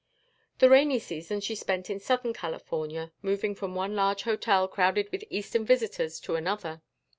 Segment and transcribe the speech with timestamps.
[0.57, 5.23] The rainy season she spent in Southern California, moving from one large hotel crowded with
[5.29, 6.81] Eastern visitors to another.